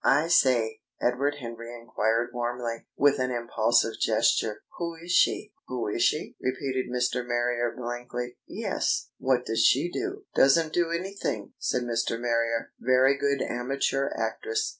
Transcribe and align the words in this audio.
"I 0.03 0.29
say," 0.29 0.81
Edward 0.99 1.35
Henry 1.41 1.71
enquired 1.79 2.31
warmly, 2.33 2.87
with 2.97 3.19
an 3.19 3.29
impulsive 3.29 3.99
gesture, 3.99 4.63
"who 4.79 4.95
is 4.95 5.11
she?" 5.11 5.53
"Who 5.67 5.87
is 5.89 6.01
she?" 6.01 6.35
repeated 6.41 6.87
Mr. 6.91 7.23
Marrier 7.23 7.75
blankly. 7.77 8.37
"Yes. 8.47 9.09
What 9.19 9.45
does 9.45 9.63
she 9.63 9.91
do?" 9.91 10.23
"Doesn't 10.33 10.73
do 10.73 10.89
anything," 10.89 11.53
said 11.59 11.83
Mr. 11.83 12.19
Marrier. 12.19 12.73
"Very 12.79 13.15
good 13.15 13.43
amateur 13.43 14.09
actress. 14.17 14.69